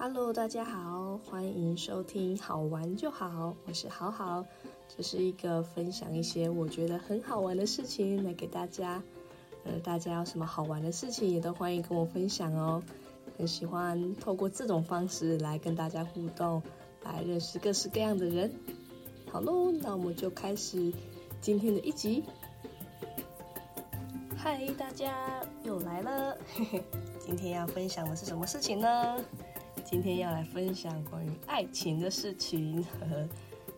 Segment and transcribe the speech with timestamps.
[0.00, 4.46] Hello，大家好，欢迎收听好玩就好，我是好好，
[4.96, 9.02] 这是一个分享一些我觉得很好玩的事情来给大家。
[9.64, 12.80] 呃，大家有什么好玩的事情也都欢迎跟我分享哦。
[13.36, 16.62] 很喜欢透过这种方式来跟大家互动，
[17.02, 18.52] 来认识各式各样的人。
[19.32, 20.92] 好喽，那我们就开始
[21.40, 22.22] 今天的一集。
[24.36, 26.84] 嗨，大家又来了，嘿嘿，
[27.18, 29.16] 今天要分享的是什么事情呢？
[29.90, 32.84] 今天要来分享关于爱情的事情。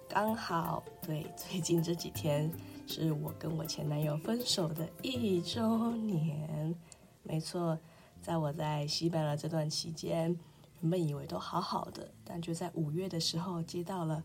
[0.08, 2.50] 刚好对，最近这几天
[2.84, 6.74] 是我跟我前男友分手的一周年。
[7.22, 7.78] 没错，
[8.20, 10.36] 在我在西班牙这段期间，
[10.80, 14.20] 原本以为都好好的，但就在五月的时候接到了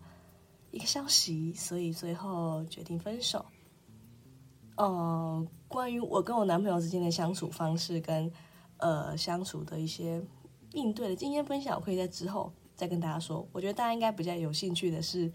[0.71, 3.45] 一个消息，所以最后决定分手。
[4.77, 8.31] 呃，关于我跟我男朋友之间的相处方式跟
[8.77, 10.19] 呃相处的一些。
[10.75, 13.47] 应对的经验分享，我可以在之后再跟大家说。
[13.51, 15.31] 我觉得大家应该比较有兴趣的是，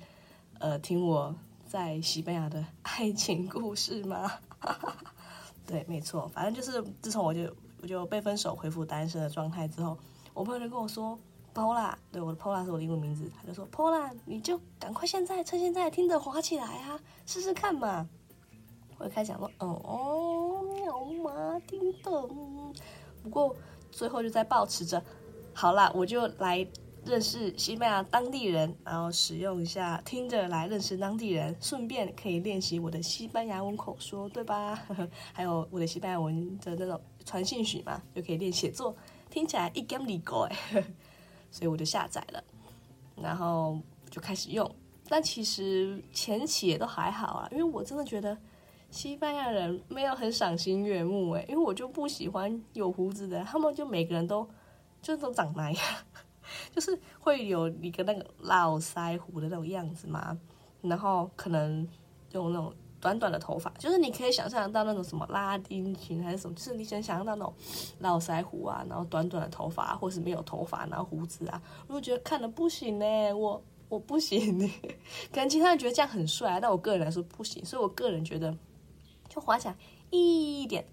[0.59, 1.35] 呃，听我
[1.67, 4.31] 在西班牙的爱情故事吗？
[5.67, 9.97] 对，没错，反正就是自从我就我就被分手，恢复单身的状态之后，
[10.35, 11.19] 我朋友就跟我说
[11.55, 18.09] ，Pola，对，我的 Pola 是我的英文名字，他就说 Pola，你就赶快现在趁现在听着滑起来啊，试试看嘛。
[18.99, 21.59] 我就开始讲说，哦哦，鸟吗？
[21.67, 22.11] 听的，
[23.23, 23.57] 不过
[23.91, 25.03] 最后就在保持着。
[25.53, 26.67] 好啦，我就来
[27.05, 34.79] 认识西班牙当地人，然后使用一下听着来认识当地人，顺便可以练习我的西班牙文口说，对吧？
[35.33, 38.95] 还有我的西班牙文的那种传信许嘛，就可以练写作，
[39.29, 40.57] 听起来一干二过哎，
[41.51, 42.43] 所以我就下载了，
[43.17, 43.79] 然后
[44.09, 44.71] 就开始用。
[45.09, 48.37] 但其实前期也都还好啊，因为我真的觉得
[48.91, 54.49] 西班牙人没有很赏心悦目哎，因为我就不喜欢有胡子的，他们就每个人都。
[55.03, 55.85] 就都长那样，
[56.75, 60.37] 就是会有一个那个络腮胡的那种样子嘛，
[60.83, 61.87] 然后可能
[62.33, 67.55] 用那种短短的头发，就是你可以想象到那种什么拉丁裙还是什么，就是你想想到那种
[68.01, 74.59] 络腮胡啊，然后短短的头发，或是没有头发然后胡子啊，我就觉得看的不行呢，我我不行。
[74.59, 74.71] 呢，
[75.33, 78.55] 可能其他人觉得这样很帅，但我个人来说不行，所以我个人觉得
[79.29, 79.77] 就滑起来
[80.11, 80.85] 一点。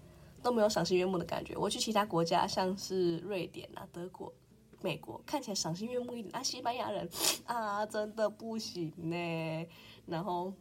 [0.42, 1.56] 都没有赏心悦目的感觉。
[1.56, 4.32] 我去其他国家，像是瑞典啊、德国、
[4.80, 6.34] 美国，看起来赏心悦目一点。
[6.34, 7.08] 啊，西班牙人
[7.46, 9.66] 啊，真的不行呢。
[10.06, 10.52] 然后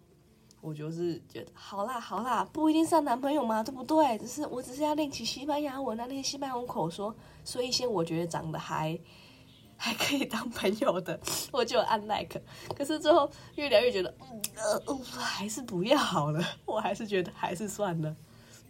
[0.62, 4.18] 我就是觉得，好啦好啦，不一定是男朋友嘛，对不对？
[4.18, 7.16] 只是我只是要练习西班牙文啊，那些西班牙文口说，
[7.46, 9.00] 说一些我觉得长得还
[9.80, 11.20] 还可以当朋友的，
[11.52, 12.42] 我就按 like。
[12.76, 14.42] 可是最后越聊越觉得，嗯
[14.88, 16.44] 呃，还是不要好了。
[16.66, 18.16] 我还是觉得还是算了。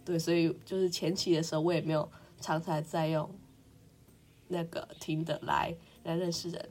[0.08, 2.10] 对，所以就是前期的时候，我也没有
[2.40, 3.30] 常常在用
[4.46, 6.70] 那个听的来来认识人。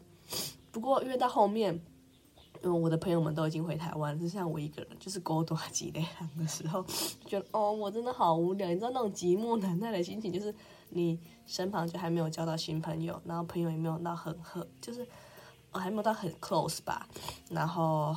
[0.72, 1.72] 不过，因为到后面，
[2.64, 6.04] 因为我的朋友们都已经回台湾，只剩下我一个人，就是孤独寂寥
[6.36, 6.84] 的时候，
[7.28, 8.68] 觉得哦，我真的好无聊。
[8.70, 10.52] 你知道那种寂寞难耐的心情，就是
[10.90, 15.08] 你身旁就还没有交到新朋友，然后朋友也没有到很很，就是
[15.72, 17.08] 我还没有到很 close 吧，
[17.52, 18.16] 然后。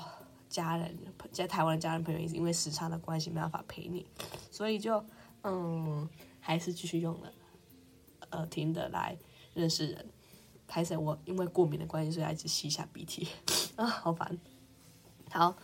[0.50, 0.99] 家人
[1.31, 4.05] 在台湾的家人朋友也是因为时差的关系没办法陪你，
[4.50, 5.03] 所以就
[5.44, 6.06] 嗯
[6.41, 7.33] 还是继续用了
[8.31, 9.16] 呃听的来
[9.55, 10.06] 认识人。
[10.66, 13.28] 开始我因为过敏的关系，所以一直吸一下鼻涕
[13.77, 14.39] 啊，好烦。
[15.31, 15.56] 好，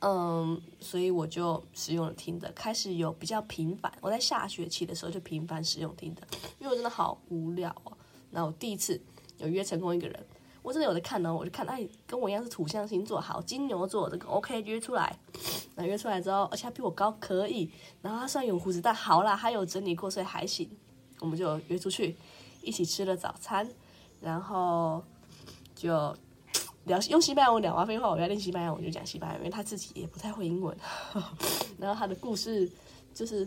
[0.00, 3.90] 嗯，所以我就使用了听的，开始有比较频繁。
[4.02, 6.26] 我在下学期的时候就频繁使用听的，
[6.58, 7.96] 因为我真的好无聊哦。
[8.30, 9.00] 那我第一次
[9.38, 10.26] 有约成功一个人。
[10.64, 15.14] 我真的有在看呢，我就看，哎，跟我一样是土象星座，好，金牛座这个 OK 约出来，
[15.74, 17.70] 那约出来之后，而且他比我高，可以，
[18.00, 20.66] 然后他虽然有胡子，但好啦，他有整理过，所以还行，
[21.20, 22.16] 我们就约出去，
[22.62, 23.68] 一起吃了早餐，
[24.22, 25.04] 然后
[25.74, 26.16] 就
[26.84, 30.74] 聊用西班牙文聊完废话，我要练西班牙文就讲西班牙，因为他自己也不太会英文，
[31.76, 32.66] 然后他的故事
[33.12, 33.46] 就是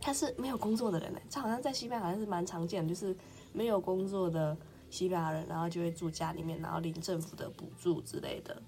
[0.00, 3.14] 他是没有工作的人呢，他好像在西班牙好像是蛮常见的，就是
[3.52, 4.56] 没有工作的。
[4.90, 8.62] 西班牙人，然后就会住家里面，然后领政府的补助之类的。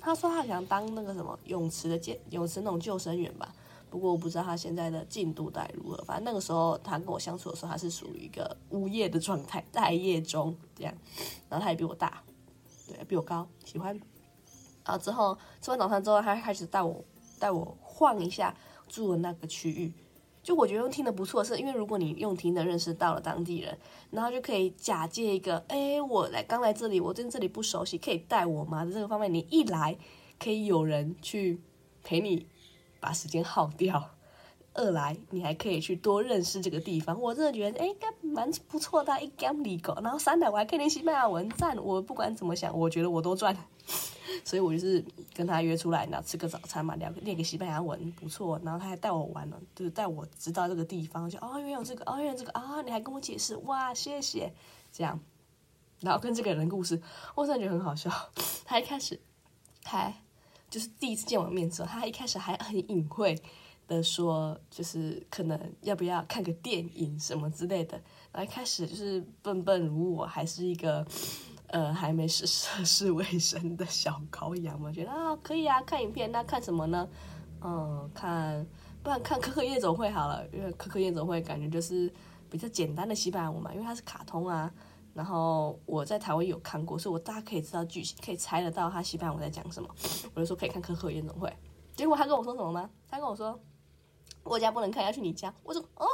[0.00, 3.52] 他说他想当那个什么泳池的健泳池那种救生员吧，
[3.90, 5.96] 不过我不知道他现在的进度在如何。
[6.04, 10.94] 反正那个时候他跟我相处的时候，他是属于一个无业的状态，待业中这样。
[11.48, 12.22] 然后他也比我大，
[12.86, 13.94] 对，比我高，喜欢。
[14.84, 17.04] 然后之后吃完早餐之后，他开始带我
[17.38, 18.54] 带我晃一下
[18.86, 19.92] 住的那个区域。
[20.48, 23.76] 就我觉得用听的不错，是因为如果你用听的认识到了当地人，
[24.10, 28.82] 然后就可以假借一个，哎，我来刚来这里，我对这里不熟悉，可以带我吗？
[28.90, 29.98] 这个方面，你一来
[30.38, 31.60] 可以有人去
[32.02, 32.46] 陪你
[32.98, 34.12] 把时间耗掉，
[34.72, 37.20] 二来你还可以去多认识这个地方。
[37.20, 40.02] 我真的觉得，哎，应该蛮不错的，一 gam。
[40.02, 41.76] 然后三来我还可以练西班牙文，赞！
[41.76, 43.54] 我不管怎么想，我觉得我都赚。
[44.44, 45.04] 所以我就是
[45.34, 48.60] 跟他约出来，然后吃个早餐嘛，聊个练个西班牙文，不错。
[48.62, 54.52] 然后他还带我玩了，就是带我知道这个地方，就哦，原来有这个，哦，原来这个啊，你还跟我解释，哇，谢谢，
[54.92, 55.18] 这样。
[56.00, 57.00] 然后跟这个人故事，
[57.34, 58.10] 我真的觉得很好笑。
[58.64, 59.18] 他一开始
[59.84, 60.14] 还
[60.70, 63.40] 就是第一次见我面之后，他一开始还很隐晦
[63.86, 68.00] 的说，就是可能要不要看个电影什么之类的。
[68.32, 71.04] 然后一开始就是笨笨如我，还是一个。
[71.68, 77.08] 呃，还没是涉世未深的小羔羊嘛，觉得啊可以啊，看影片，那看什么呢？
[77.60, 78.66] 嗯，看，
[79.02, 82.12] 不然看《可可夜总会》好了，因为《可可夜总会》感觉就是
[82.50, 84.72] 比较简单的西班牙文嘛，因为它是卡通啊。
[85.14, 89.88] 然后我在台湾有看过，所以我大家可以知道剧情，可以猜得到他西班牙文在讲什么。
[90.32, 91.48] 我就说可以看《可可夜总会》，
[91.96, 92.88] 结果他跟我说什么吗？
[93.10, 93.58] 他跟我说
[94.44, 95.52] 我家不能看，要去你家。
[95.64, 96.06] 我说哦，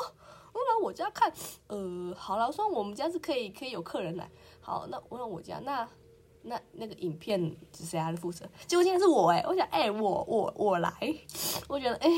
[0.55, 1.31] 我来我家看。
[1.67, 4.31] 呃，好了，我说我们家是可以，可以有客人来。
[4.61, 5.87] 好，那我让我家那
[6.43, 8.49] 那那个影片是谁来负责？
[8.67, 10.93] 结果今天是我哎，我想哎，我我我来，
[11.69, 12.09] 我觉得哎，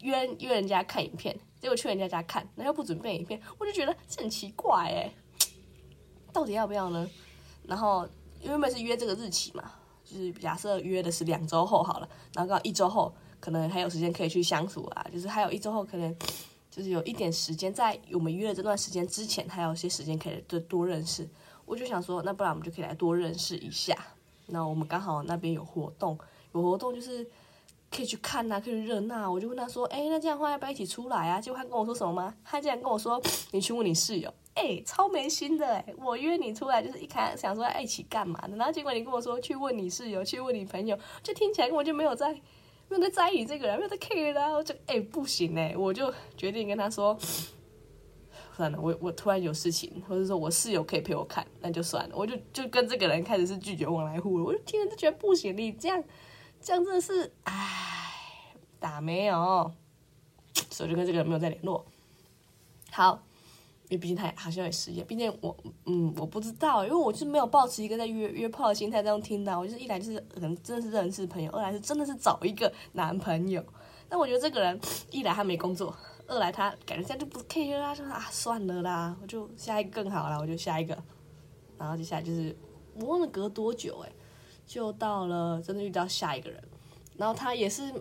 [0.00, 5.14] 约约人家看影片，结果去人家家看，那又不准备影片，我就觉得这很奇怪哎，
[6.32, 7.08] 到底要不要呢？
[7.64, 8.06] 然后
[8.40, 9.72] 因为是约这个日期嘛，
[10.04, 13.12] 就是假设约的是两周后好了，然后刚好一周后
[13.46, 16.12] 可能还有时间可以去相处啊，就是还有一周后可能。
[16.68, 21.26] 就是有一点时间，在我们约的这段时间之前，还有一些时间可以多多认识。
[21.64, 23.96] 我就想说，那不然我们就可以来多认识一下。
[24.48, 26.18] 那我们刚好那边有活动，
[26.52, 27.26] 有活动就是
[27.90, 29.32] 可以去看呐，可以热闹。
[29.32, 32.34] 我就问他说：“哎，那这样的话要不要一起出来啊？”结果他跟我说什么吗？
[32.44, 33.18] 他竟然跟我说
[33.52, 35.94] ：“你去问你室友。”哎，超没心的哎！
[35.96, 42.38] 我约你出来就是一开想说要一起干嘛的，然后结果你跟我说去问你室友，去问你朋友，就听起来根本就没有在。
[42.88, 47.18] 没有在在意这个人，没有在 care 啦，我就哎不行哎，我就决定跟他说，
[48.56, 56.02] 算了，我我突然有事情，或者说我室友可以陪我看，那就算了，我就就跟这个人开始是拒绝往来户了，我就听着就觉得不行，你这样
[56.60, 59.72] 这样真的是，唉，打没有，
[60.70, 61.84] 所以就跟这个人没有再联络，
[62.90, 63.25] 好。
[63.88, 73.64] 因为毕竟他好像也失业，毕竟我嗯我不知道，因为我就是没有抱持一个在约约炮的心态这样听到，我就是一来就是可能真的是认识朋友，二来是真的是找一个男朋友。
[74.08, 74.80] 但我觉得这个人
[75.10, 75.94] 一来他没工作，
[76.26, 80.96] 二来他感觉这样就不 care 啦，就啊算了啦，我就下一个更好了，我就下一个。
[81.78, 82.56] 然后接下来就是
[83.00, 84.12] 我忘了隔多久哎，
[84.66, 86.62] 就到了真的遇到下一个人。
[87.18, 87.92] 然后他也是，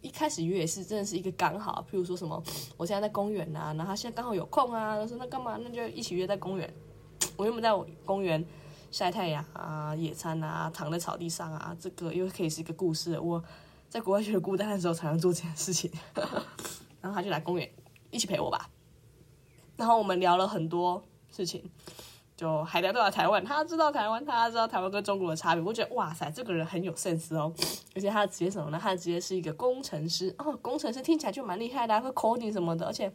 [0.00, 2.40] 一开始约也是真的是一个刚好，譬如说什么，
[2.76, 6.72] 我现在在公园啊，然后他现在刚好有空啊，他说那干嘛，那就一起约在公园。
[7.36, 7.70] 我原本在
[8.04, 8.44] 公园
[8.90, 13.18] 晒太阳啊、野餐啊、躺在草地上啊，这个又可以是一个故事。
[13.18, 13.42] 我
[13.88, 15.90] 在国外觉得孤单的时候才能做这件事情，
[17.00, 17.68] 然后他就来公园
[18.10, 18.70] 一起陪我吧。
[19.76, 21.68] 然后我们聊了很多事情。
[22.36, 25.64] 就还聊到了台湾，他知道台湾，他知道台湾跟中国的差别。
[25.64, 27.50] 我觉得哇塞，这个人很有 sense 哦。
[27.96, 28.78] 而且他的职业什么呢？
[28.78, 32.84] 他的职业是一个工程师哦，工程师听起来就蛮厉害的，会 coding 什么的。
[32.84, 33.10] 而且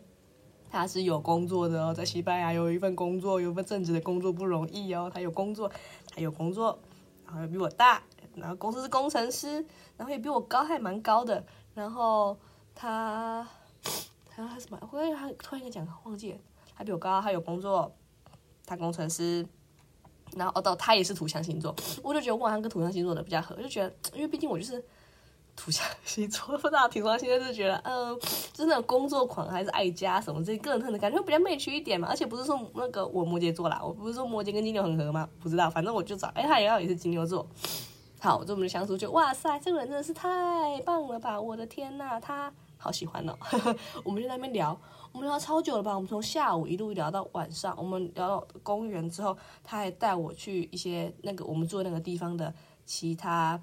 [0.72, 5.12] 他是有工作的哦，在西班牙有一份工作，有一份正职的工作不容易哦。
[5.14, 5.72] 他有工作，
[6.10, 6.80] 他有工作，
[7.28, 8.02] 然后又比我大，
[8.34, 9.64] 然后公司是工程师，
[9.98, 11.44] 然后也比我高，还蛮高的。
[11.76, 12.36] 然后
[12.74, 13.48] 他，
[14.28, 14.80] 他他什么？
[14.92, 16.40] 我刚才突然间讲忘记了，
[16.76, 17.96] 他比我高，他有工作。
[18.72, 19.46] 他工程师，
[20.38, 24.82] 然后哦，到他也是土象星座，我就觉得我好像跟土象星座的比较合，就觉得，因为毕竟我就是
[25.58, 28.18] 土象 星座，不知道土象星座就觉得，嗯，
[28.54, 32.08] 就是那种工作狂还是爱家什么这些个人特质，感觉比较媚趣一点嘛。
[32.10, 35.28] 而且不是说那个我摩羯座啦，我不是说摩羯跟金牛很合吗？
[35.42, 37.46] 不知道，反正我就找，哎，他也要也是金牛座。
[38.22, 41.42] 好，这我们的相处就，哇塞，这个人真的是太棒了吧！
[41.42, 43.38] 我的天呐，他好喜欢哦。
[44.04, 44.76] 我们就在那边聊。
[45.14, 45.94] 我们聊超久了吧？
[45.94, 47.76] 我们从下午一路聊到晚上。
[47.78, 52.54] 我们聊到公园之后，他还带我去一些那个我们住的那个地方的
[52.86, 53.62] 其他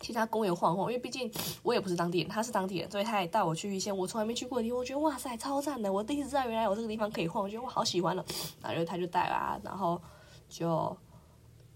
[0.00, 0.90] 其他公园晃晃。
[0.90, 1.30] 因为毕竟
[1.62, 4.78] 我也不是当地人，他是当地人，所以他也带我去一些我从来没去过的地方。
[4.78, 5.92] 我觉得哇塞，超赞的！
[5.92, 8.24] 我第一次知道原来有这个地方可以晃，我觉得我好喜欢了。
[8.62, 10.00] 然后他就带啊，然后
[10.48, 10.96] 就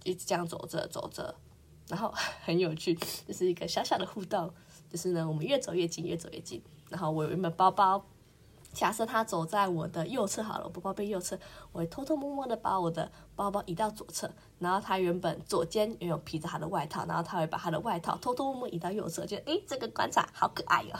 [0.04, 1.34] 一直这样走着走着，
[1.88, 2.10] 然后
[2.42, 2.94] 很有趣，
[3.28, 4.50] 就是一个小小的互动。
[4.90, 6.62] 就是呢，我们越走越近，越走越近。
[6.88, 8.04] 然后我有一本包包。
[8.72, 11.38] 假设他走在我的右侧好了，我包包背右侧，
[11.72, 20.98] 我会偷偷摸摸的把我的包包移到左侧，然后他原本左肩也有披着他的外套，然后他会把他的外套偷偷摸摸移到右侧，就诶，这个观察好可爱哦，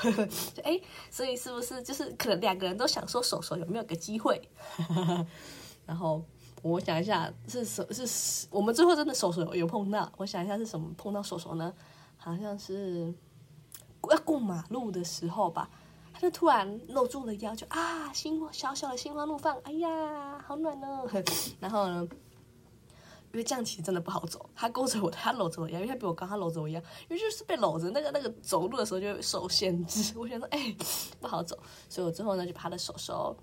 [0.55, 4.41] 就 诶，所以是不是就是可能两个人都想说手手有没有个机会？
[5.85, 6.25] 然后
[6.63, 11.75] 我想一下是什是，我们最后真的手手有碰到，我想一下是什么碰到手手呢？
[12.17, 13.13] 好像是。
[14.11, 15.69] 要过马路的时候吧，
[16.13, 21.09] 他就突然露住了腰，就啊，心小小的心花怒放，哎呀，好暖哦。
[21.61, 22.09] 然后呢，
[23.33, 30.13] 因为这样其实真的不好走，他勾着我，他搂着我腰，因为他比我高，他搂着我腰，因为就是被搂着，那个那个走路的时候就受限制。
[30.19, 30.75] 我想说，哎，
[31.21, 31.59] 不好走，
[31.89, 33.37] 所以我之后呢就把他的手手。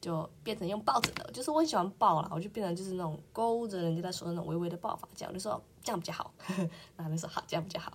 [0.00, 6.32] 就变成用抱着的，就是我很喜欢抱啦，我就变成就是那种勾着人家的手那种微微的抱法，这样我就说这样比较好，
[6.96, 7.92] 然后就说好这样比较好，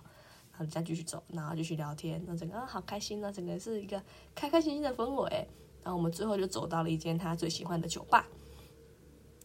[0.56, 4.00] 然后再继续走，然后继续聊天，那整个好开心，那整个是一个
[4.36, 5.48] 开开心心的氛围，
[5.82, 8.24] 然后我们最后就走到了一间他最喜欢的酒吧。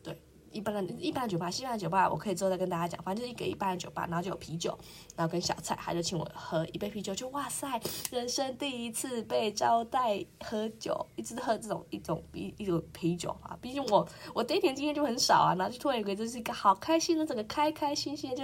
[0.03, 0.15] 对
[0.51, 3.03] 一般的、一般的酒吧，西班牙酒吧，我可以之后再跟大家讲。
[3.03, 4.77] 反正就是一个一般的酒吧，然后就有啤酒，
[5.15, 7.67] 然后跟小菜，他就请我喝一杯啤酒，就哇塞，
[8.11, 13.57] 人生第一次被招待喝酒，一直喝这种一种一一种啤酒啊。
[13.59, 18.43] 毕竟我我第一天经验就很少啊，然后就突然有个就是一个好开心的，整个开开心心，就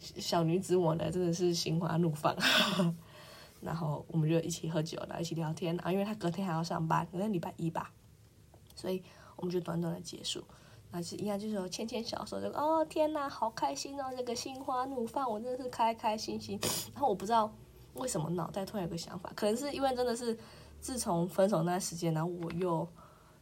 [0.00, 2.34] 小女子我呢真的是心花怒放。
[3.60, 7.92] 然后我们就一起喝酒，然后一起聊天啊，因为他隔天还要上班，可能礼拜一吧，
[8.74, 9.02] 所以
[9.36, 10.42] 我们就短短的结束。
[10.90, 16.58] 那是应该就是说牵牵小手，就哦天哪，好开心哦，这个心花怒放，我真的是开开心心。
[16.94, 17.52] 然后我不知道
[17.94, 20.38] 为什么脑袋突然有个想法，可能是因为真的是
[20.80, 22.88] 自从分手那段时间，然后我又。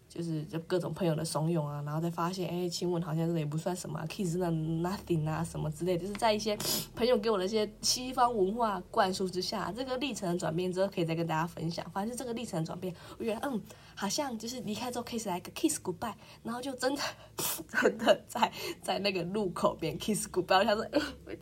[0.09, 6.57] 就是就各种朋友的怂恿啊，然后再发现，哎，亲吻好像这也不算什么，kiss 那 nothing 啊，什么之类，就是在一些
[6.97, 11.89] 朋友给我的一些西方文化灌输之下，这个历程的转变之后，可以再跟大家分享。
[11.91, 13.63] 反正这个历程转变，我觉得，嗯，
[13.95, 17.03] 好像就是离开之后，kiss 来个 kiss goodbye，然后就真的
[17.69, 18.51] 真的在
[18.81, 20.59] 在那个路口边 kiss goodbye。
[20.61, 20.87] 我想说，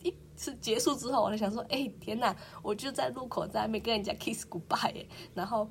[0.03, 5.69] 一是结束之后，我就想说，哎，天哪，我就在路口在那边跟人家 kiss goodbye，然后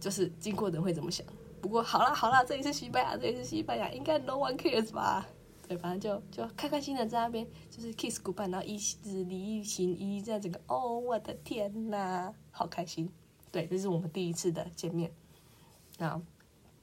[0.00, 1.24] 就是经过的人会怎么想？
[1.60, 5.26] 不过好了好了，这里是西班牙，这里是西班牙，应该 no one cares 吧？
[5.66, 13.10] 对，反正就就开开心的在那边，就是 kiss goodbye，然后一日离行一这样整个，哦，我的天呐，好开心！
[13.50, 15.12] 对，这是我们第一次的见面。
[15.98, 16.20] 那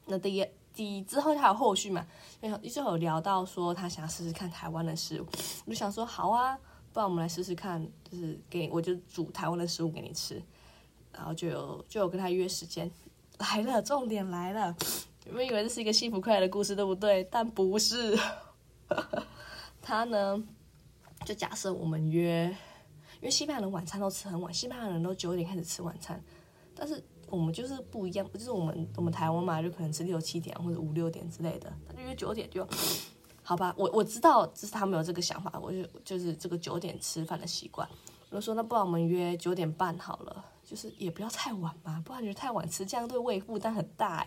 [0.05, 2.05] 那第一第一之后还有后续嘛？
[2.41, 5.25] 因为一直有聊到说他想要试试看台湾的食物，
[5.65, 6.55] 我就想说好啊，
[6.93, 10.39] 不然我们来试试看，就是给我就煮台湾的食物给你吃，
[11.11, 12.91] 然后就有就有跟他约时间。
[13.39, 14.75] 来了，重点来了！
[15.25, 17.23] 你们以为这是一个幸福快乐的故事，对不对？
[17.31, 18.17] 但不是。
[19.81, 20.41] 他呢，
[21.25, 22.45] 就假设我们约，
[23.15, 26.23] 因为西班牙人晚餐都吃很晚，西班牙人都九点开始吃晚餐，
[26.75, 32.67] 但是我们就是不一样，就是我们我们台湾嘛，就可能吃六七点或者五六点之类的，他就约九点就，
[33.43, 33.73] 好吧？
[33.77, 37.87] 我我知道，就是他没有这个想法，我就就是这个九点吃饭的习惯。
[38.29, 40.45] 我就说，那不然我们约九点半好了。
[40.65, 44.25] 就是也不要太晚嘛，不然觉得太晚吃这样对胃负担很大。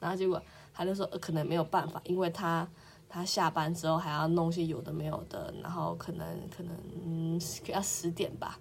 [0.00, 0.42] 然后结果
[0.72, 2.66] 他就说可能没有办法，因为他
[3.08, 8.58] 他下班之后还要弄些有的没有的，然后可能可能嗯要十点吧。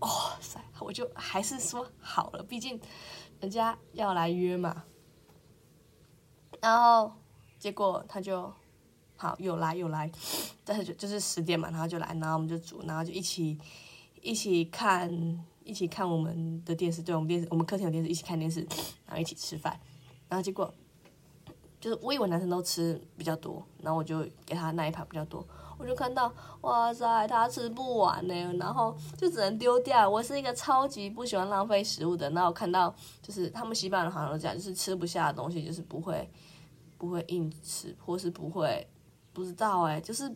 [0.00, 0.08] 哇
[0.40, 2.78] 塞，我就还是说好了，毕竟
[3.40, 4.84] 人家要来约嘛。
[6.60, 7.12] 然后
[7.58, 8.52] 结果他就
[9.16, 10.10] 好有来有来，
[10.64, 13.58] 但是就就是十点嘛，然后就来，然后我们就煮，然后就一起
[14.20, 15.42] 一起看。
[15.64, 18.60] 一起看我们的电视，对我们电视，我们客厅有电视，一起看电视，
[19.06, 19.78] 然后一起吃饭，
[20.28, 20.72] 然后结果
[21.80, 25.46] 就是我以为男生都吃比较多，然后我就给他那一盘比较多，
[25.78, 30.08] 我就看到哇塞，他吃不完呢，然后就只能丢掉。
[30.08, 36.28] 我是一个超级不喜欢浪费食物的，然后我看到就是他们西班牙好像都讲，就是吃不下的东西就是不会
[36.98, 38.86] 不会硬吃，或是不会
[39.32, 40.34] 不知道哎，就是。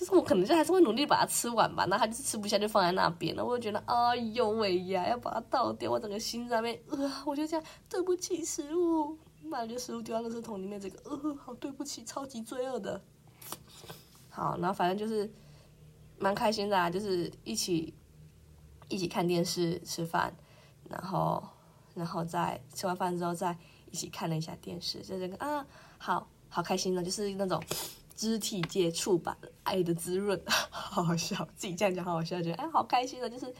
[0.00, 3.44] 就是我可能就还是会努力把它吃完吧，那他就是吃不下就放在那边了。
[3.44, 9.18] 我就觉得哎呦喂呀，要把它倒掉，我整个心在那边，呃，我就这样对不起食物，
[9.50, 12.98] 把这食物丢到垃圾桶里面，这个呃，好对不起，超级罪恶的。
[14.30, 15.30] 好，然后反正就是
[16.18, 17.92] 蛮开心的，啊，就是一起
[18.88, 20.34] 一起看电视吃饭，
[20.88, 21.46] 然后
[21.94, 23.54] 然后再吃完饭之后再
[23.90, 25.66] 一起看了一下电视，就这个啊，
[25.98, 27.62] 好好开心的，就是那种。
[28.20, 33.50] 肢体接触吧，爱的滋润， 好好笑，自己这样讲好好笑，觉得哎，好开心的，就是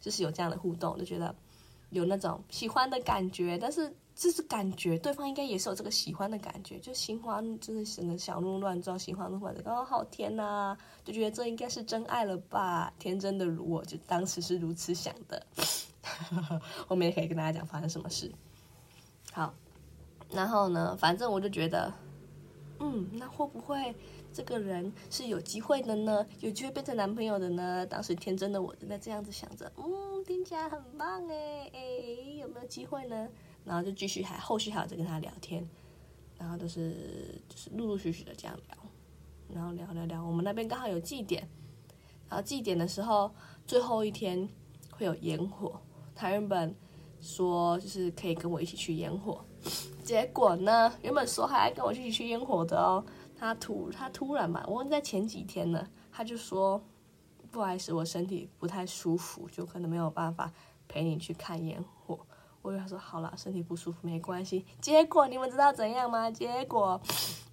[0.00, 1.34] 就是有这样的互动，就觉得
[1.90, 15.46] 有那种喜欢的感觉，但是就是感觉对方应该也是有这个喜欢的感觉，就心花就是整个小鹿乱撞，心花怒放的，哦，好甜呐，就觉得这应该是真爱了吧，天真的如我，就当时是如此想的，
[16.88, 18.32] 后面可以跟大家讲发生什么事。
[19.30, 19.52] 好，
[20.30, 21.92] 然后呢，反正我就觉得。
[22.78, 23.94] 嗯，那会不会
[24.32, 26.26] 这个人是有机会的呢？
[26.40, 27.86] 有机会变成男朋友的呢？
[27.86, 31.80] 当时天真的我正在这样子想着，嗯，听起来很棒哎哎，
[32.40, 33.28] 有没有机会呢？
[33.64, 35.66] 然后就继续还后续还有在跟他聊天，
[36.38, 38.76] 然后都是就是陆陆续续的这样聊，
[39.54, 41.48] 然后聊聊聊，我们那边刚好有祭典，
[42.28, 43.34] 然后祭典的时候
[43.66, 44.48] 最后一天
[44.90, 45.80] 会有烟火，
[46.14, 46.74] 他原本
[47.20, 49.44] 说就是可以跟我一起去烟火，
[50.04, 53.04] 结果呢，原本说还要跟我一起去烟火的哦，
[53.38, 56.80] 他突他突然嘛，我问在前几天呢，他就说
[57.50, 60.52] 不好意思，我身体不太舒服，就可能没有办法
[60.86, 62.18] 陪你去看烟火。
[62.62, 64.64] 我跟他说好了，身体不舒服没关系。
[64.80, 66.30] 结果你们知道怎样吗？
[66.30, 67.00] 结果。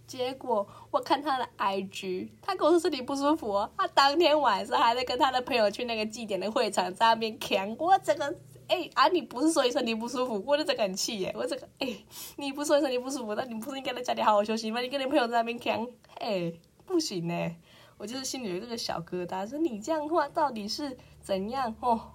[0.05, 3.67] 结果我看他的 IG，他跟我说身体不舒服。
[3.75, 7.75] 他当天晚上还在跟他的朋友去那个祭典的会场在那边扛。
[7.79, 8.36] 我这个
[8.67, 10.43] 哎啊，你不是说你身体不舒服？
[10.46, 11.34] 我就这个很气耶！
[11.38, 11.96] 我这个哎，
[12.38, 14.79] 你不说你身体不舒服，那你不是应该在家里好好休息吗？
[14.79, 15.88] 你跟你朋友在那边扛，
[16.20, 16.53] 哎，
[16.86, 17.55] 不行呢。
[17.98, 22.12] 我就是心里有这个小疙瘩，说你这样的话到底是怎样哦？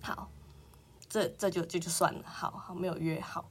[0.00, 0.28] 好，
[1.08, 3.50] 这这就这就算了，好好没有约好。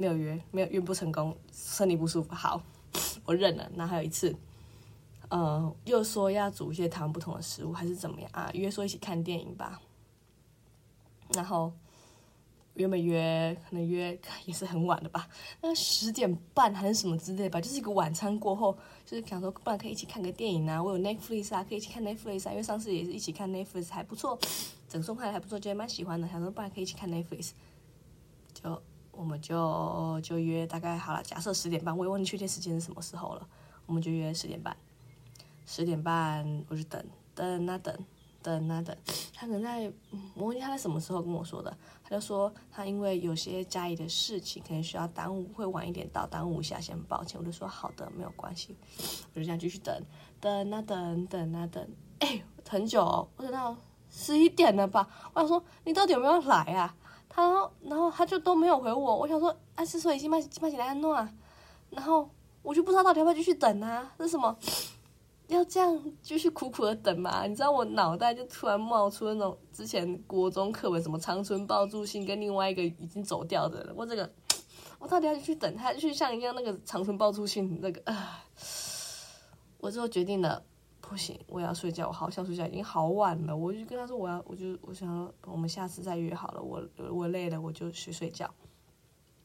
[0.00, 2.62] 没有约，没有约不成功，身体不舒服，好，
[3.24, 3.68] 我认了。
[3.74, 4.32] 那还有一次，
[5.28, 8.48] 呃，又说要煮一些糖不同的食物，还是怎么样啊？
[8.54, 9.80] 约说一起看电影吧。
[11.34, 11.72] 然后
[12.74, 15.28] 原本约可能约也是很晚的吧，
[15.60, 20.82] 那十点半还是什么之类吧，就是一个晚餐过后，就是想说不然可以一起看个电影啊。
[20.82, 24.38] 我有 Netflix 啊，可以一起看 Netflix 啊，因为上次也是一起看 Netflix 还不错，
[24.88, 26.28] 整送还还不错，觉得蛮喜欢的。
[26.28, 27.50] 想说不然可以一起看 Netflix，
[28.54, 28.82] 就。
[29.10, 33.48] 我们就就约大概好了，假设十点半，我也忘记确切时间是什么时候了，
[33.84, 34.76] 我们就约十点半。
[35.66, 37.04] 十点半我就等
[37.34, 37.92] 等啊等
[38.42, 38.96] 等啊等，
[39.34, 39.92] 他可能在，
[40.34, 47.38] 我忘记他在什么时候跟我说的，他就说他因为有些家里的事情，可能需要耽误，会晚一点到，耽误一下，先抱歉。
[47.38, 48.76] 我就说好的，没有关系，
[49.34, 50.02] 我就这样继续等
[50.40, 51.86] 等啊等等啊等，
[52.20, 53.76] 哎，很久，我等到
[54.10, 56.94] 十一点了吧，我想说你到底有没有来啊？
[57.34, 59.16] 然后，然后他就都没有回我。
[59.16, 61.32] 我想说，啊，是说已经把把起来安诺啊。
[61.90, 62.28] 然后
[62.62, 64.12] 我就不知道到底要不要继续等啊？
[64.18, 64.58] 是什么？
[65.48, 67.46] 要这样继续苦苦的等吗？
[67.46, 73.94] 你知道我脑袋就突然冒出那种之前国中课本什么长春抱柱信跟另外一个已经走掉的人。
[73.96, 74.30] 我这个，
[74.98, 78.44] 我到底要去等他，去像一样那个长春抱柱信那个啊？
[79.78, 80.62] 我最后决定了。
[81.00, 83.56] 不行，我要睡觉，我好想睡觉，已经好晚了。
[83.56, 86.60] 我就跟他说，我要，我就我想，我们下次再约好了。
[86.60, 88.52] 我我累了，我就去睡觉。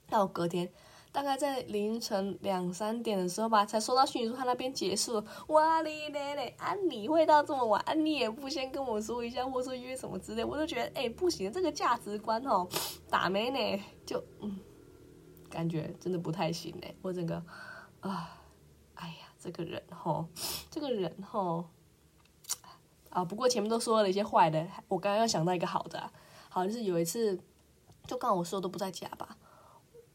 [0.09, 0.69] 到隔天，
[1.13, 5.23] 大概在凌晨两三点的时候吧，才收到讯息说他那边结束。
[5.47, 7.79] 哇哩嘞嘞，啊你会到这么晚？
[7.83, 12.67] 啊你也不先跟我说一下，或者说约什么之类，我就觉得哎不行，这个价值观哦
[13.09, 14.59] 打没呢，就嗯，
[15.49, 17.41] 感觉真的不太行哎，我整个
[18.01, 18.39] 啊。
[18.95, 20.25] 哎呀这个人吼，
[20.71, 21.65] 这个人吼，
[23.09, 26.09] 啊，不过前面都说了一些坏的，我刚刚又想到一个好的，
[26.47, 27.37] 好像是有一次，
[28.07, 29.35] 就刚我说的都不在家吧，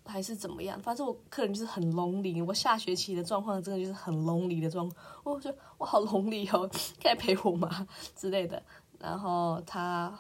[0.09, 6.69] 还是怎么样，反正我客人就是很 lonely，我下学期的状况真的就是很 lonely 的状况，我觉得我好 lonely 哦，
[7.03, 8.63] 可以陪我吗 之类的，
[8.99, 10.19] 然后他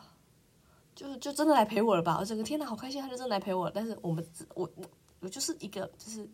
[0.95, 4.25] 就就真的来陪我了吧，我整个天呐，好开心，他就真的来陪我，但是我们
[4.55, 4.85] 我我
[5.21, 6.29] 我就是一个就是。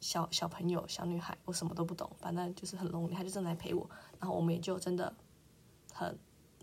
[0.00, 3.84] 小小朋友，小女孩，我什么都不懂，反正就是很 lonely，他就真的来陪我，
[4.20, 5.12] 然后我们也就真的
[5.92, 6.16] 很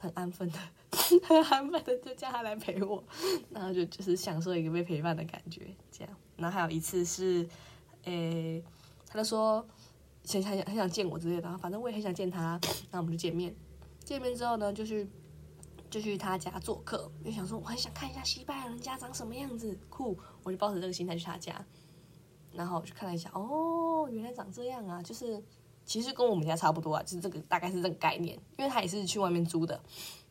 [0.06, 0.60] 很安分的，
[1.28, 3.04] 很安分的就叫他来陪我，
[3.50, 6.14] 然后就就是享受一个被陪伴的感觉，这样。
[6.38, 7.48] 然后还有一次是，
[8.04, 8.64] 诶，
[9.08, 9.66] 他就说
[10.28, 12.60] 很想很想见我之类的，然后反正我也很想见他，
[12.92, 13.56] 那我们就见面。
[14.04, 15.08] 见面之后呢，就去
[15.90, 21.66] 就去他家做客，就想说我很想看一下西班牙人家长什么样子，酷，我就抱着这个心态去他家。
[22.54, 25.02] 然后我去看了一下，哦，原来长这样啊！
[25.02, 25.44] 就是
[25.86, 28.38] 其实跟我们家差不多啊，就是这个大概是这个概念。
[28.58, 29.80] 因为他也是去外面租的，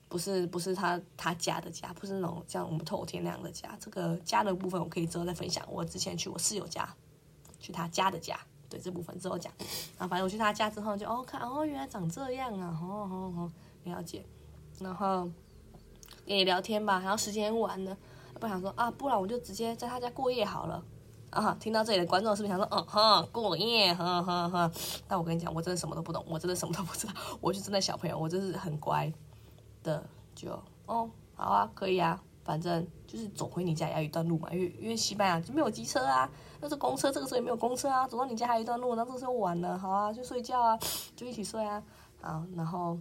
[0.08, 3.76] 不是不是他他家的家，不是那种像我们透天那样的家。
[3.80, 5.64] 这个家的部分我可以之后再分享。
[5.70, 6.92] 我之前去我室友家，
[7.60, 8.38] 去他家的家，
[8.68, 9.52] 对这部分之后讲。
[9.96, 13.52] 然后反正我去他家之后就哦看哦原来长这样啊，哦哦哦
[13.84, 14.24] 了解。
[14.80, 15.22] 然后
[16.26, 17.96] 跟你聊天吧，然后时间晚了，
[18.40, 20.84] 不想说啊，不然我就直接在他家过夜好了。
[21.34, 24.72] 啊，听到这里的观众是不是想说，嗯哼，过夜，哼哼哼？
[25.08, 29.12] 但我跟你讲，我真的什么都不懂，我真的什么都不知道，我是真的小朋友，我真是很乖
[29.82, 30.02] 的，
[30.34, 30.52] 就
[30.86, 40.78] 哦，好啊，可以啊，反正就是走回你家也要一段路嘛，因为因为西班牙就没有机车啊，那是公车，这个时候也没有公车啊，走到你家还有一段路，那这时候晚了，好啊，就睡觉啊，
[41.16, 41.82] 就一起睡啊，
[42.20, 42.96] 好，然后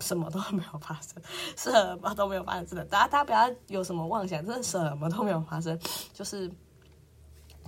[0.00, 1.22] 什么都没有发生，
[1.54, 5.78] 什么都没有发生，真的，大家大家不要有什么妄想，真的什么都没有发生，
[6.14, 6.50] 就是。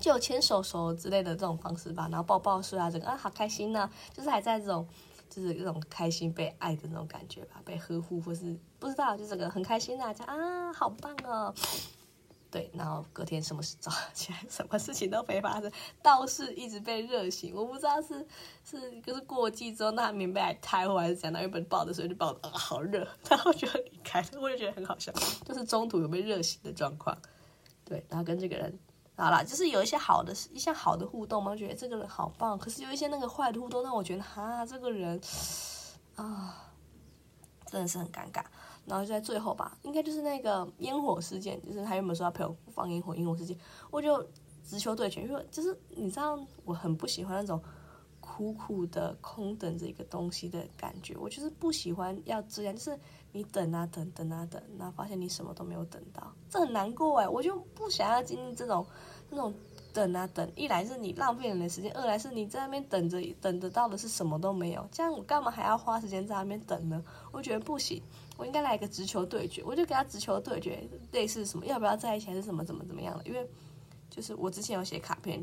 [0.05, 4.87] 就牵手手之类的这种方式吧，然后抱抱睡啊，这个啊好开心呐，就是还在这种，
[5.31, 11.55] 就是这种开心被爱的那种感觉吧，被呵护或是不知道，就这个很开心啊，讲啊好棒哦，
[12.51, 17.55] 对，然后隔天什么事早 起来，什么事情都没发生，倒是一直被热醒。
[17.55, 18.27] 我不知道是
[18.62, 25.11] 是就是过季之后那棉被还太厚，还是怎样，原本抱的时候就抱的好热，然后就离开了，我就觉得很好笑，
[25.47, 27.17] 就是中途有被热醒的状况。
[27.87, 28.79] 对，然后跟这个人
[29.16, 32.59] 好啦，就是有一些好的一些好的互动嘛，觉得这个人好棒。
[32.59, 35.20] 可是有一些那个坏的互动，让我觉得哈，这个人
[36.16, 36.72] 啊，
[37.66, 38.42] 真的是很尴尬。
[38.87, 43.57] 然后就在最后吧，应该就是那个烟火事件，就是他原本说要陪我放烟火，烟火事件，
[43.90, 44.22] 我就
[44.62, 47.62] 直球对决，因为就是你知道，我很不喜欢那种
[48.37, 52.99] 苦苦的空等着一个东西的感觉，我就是不喜欢要这样，就是
[53.31, 58.85] 你等啊等，等啊等，然后发现你什么都没有等到，这很难过哎，我就不想要经历这种
[59.31, 59.55] 这种。
[59.94, 64.85] 等啊等，一来是你浪费你的时间，二来是你在那边等着，等得到的是什么都没有。
[64.90, 67.01] 这样我干嘛还要花时间在那边等呢？
[67.31, 68.03] 我觉得不行，
[68.37, 73.25] 我应该来一个直球对决，我就给他直球对决，类似什么要不要在一起，还是什么怎么怎么样的。
[73.25, 73.49] 因为
[74.11, 75.40] 就是我之前有写卡片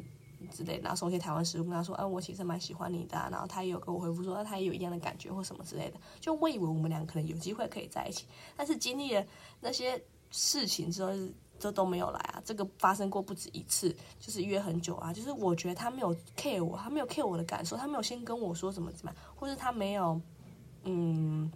[0.48, 6.00] 之类，然后送一些台湾食物，跟他说，哎，我其实蛮喜欢你的，然后他也有跟我回复说，他也有一样的感觉或什么之类的。
[6.20, 8.26] 就我以为我们俩可能有机会可以在一起，
[8.56, 9.26] 但是经历了
[9.60, 11.12] 那些事情之后。
[11.62, 12.42] 这都没有来啊！
[12.44, 15.14] 这个发生过不止一次，就是约很久啊。
[15.14, 20.20] 就是我觉得他没有 care 我，他没有 care 我的感受，他没有先跟我说怎么怎么样，或者他没有
[20.86, 21.52] 嗯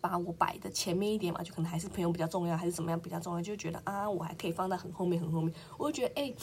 [0.00, 5.52] 把我摆的前面一点嘛，就可能还是朋友比较重要，还是怎么样比较重要，就觉得啊我还可以放在很后面很后面。
[5.78, 6.34] 我就觉得哎，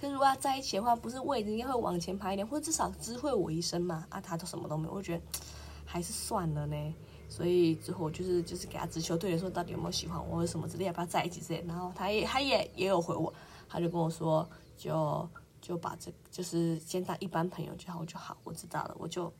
[0.00, 4.06] 可是如果要在一起的话，不是位置应该会往前排一点，或者至少知会我一声嘛。
[4.08, 5.22] 啊，他都什么都没有，我觉得
[5.84, 6.94] 还是算了呢。
[7.28, 11.64] 所以之后就是就是给他直球对决，说到底有没有喜欢我什么之类，要不要在一起之类。
[11.66, 13.32] 然后他也他也也有回我，
[13.68, 14.46] 他就跟我说，
[14.76, 15.26] 就
[15.60, 19.32] 就把这就是先当一般朋友就好，我就好，我知道了，我就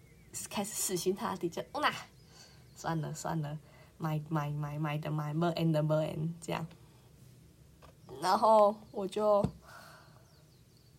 [0.48, 1.92] 开始死心塌地就，哦那
[2.74, 3.58] 算了算了，
[3.98, 6.66] 买买买买的买，more and more and 这样。
[8.20, 9.44] 然后我就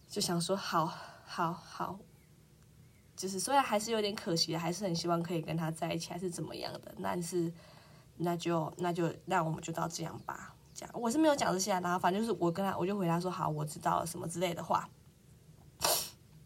[0.09, 0.85] 就想说，好
[1.25, 1.99] 好好。
[3.15, 6.93] 就是虽然还是有点可惜，还是很希望可以跟他在一起，还是怎么样的。
[7.01, 7.53] 但是
[8.17, 10.53] 那就那就那我们就到这样吧。
[10.73, 14.89] 这样我是没有讲这些，然后反正就是我跟他，我就回答说好，我知道了什么之类的话。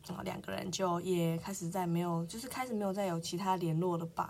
[0.08, 4.30] 然后两个人就也开始在没有，就是开始没有再有其他联络了吧。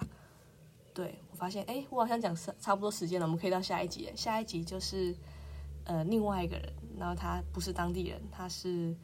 [0.98, 4.12] 对我发现，哎，我好像讲差差不多时间了，我们可以到下一集。
[4.16, 5.16] 下一集就是
[5.84, 8.96] 呃另外一个人，然后他不是当地人，他是。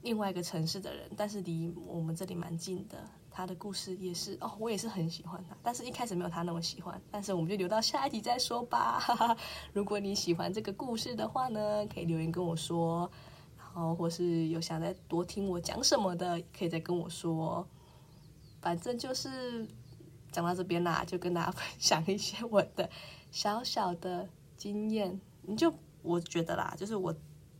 [0.00, 2.96] 另外一个城市的人，但是离我们这里蛮近的。
[3.32, 7.02] 他的故事也是哦，我也是很喜欢他，但是一开始没有他那么喜欢。
[7.10, 9.36] 但是我们就留到下一集再说吧。
[9.74, 13.10] 如果你喜欢这个故事的话呢，可以留言跟我说，
[13.56, 17.66] 然后或是有想再多听我讲什么的，可以再跟我说。
[18.60, 19.66] 反正就是
[20.30, 22.88] 讲到这边啦，就跟大家分享一些我的
[23.30, 25.20] 小小的经验。
[25.42, 27.14] 你就我觉得啦，就是我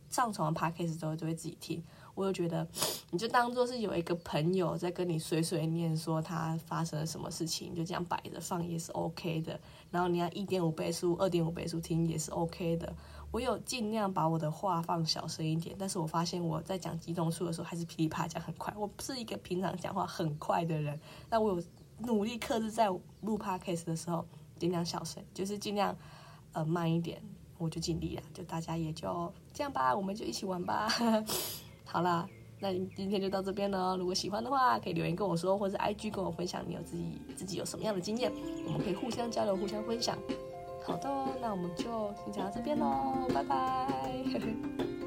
[0.09, 1.83] 上传完 podcast 之后就会自己听。
[2.15, 2.67] 我就觉得，
[3.11, 9.57] 你就当做是有一个朋友在跟你碎碎念，说他发生了什么事情，就这样摆着放也是 OK 的。
[9.89, 12.93] 然后你要一点五倍速、二点五倍速听也是 OK 的。
[13.31, 18.73] 我有尽量把我的话放小声一点，但是我发现我在讲激动数的时候还是噼里啪啦讲很快。
[18.75, 21.63] 我不是一个平常讲话很快的人，但我有
[22.03, 22.87] 努力克制在
[23.21, 24.25] 录 podcast 的时候
[24.57, 25.95] 尽量小声，就是尽量
[26.53, 27.21] 呃慢一点，
[27.57, 28.23] 我就尽力了。
[28.33, 30.87] 就大家也就这样吧，我们就一起玩吧。
[31.85, 32.27] 好啦，
[32.59, 33.97] 那今天就到这边了。
[33.97, 38.31] 如果喜欢的话，可以留言跟我说，或者 IG 跟我分享你有自己自己有什么样的经验，
[38.65, 40.17] 我们可以互相交流、互相分享。
[40.85, 41.09] 好的，
[41.41, 44.98] 那我们就先讲到这边喽，拜拜。